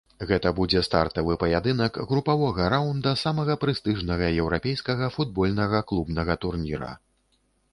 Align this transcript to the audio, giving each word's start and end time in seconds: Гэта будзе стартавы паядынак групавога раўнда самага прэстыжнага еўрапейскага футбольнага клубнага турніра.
Гэта 0.29 0.51
будзе 0.59 0.79
стартавы 0.85 1.35
паядынак 1.43 1.99
групавога 2.11 2.63
раўнда 2.75 3.13
самага 3.25 3.57
прэстыжнага 3.65 4.31
еўрапейскага 4.45 5.11
футбольнага 5.19 5.83
клубнага 5.93 6.33
турніра. 6.47 6.91